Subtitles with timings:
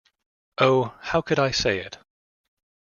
[0.57, 1.99] Oh, how could I say it!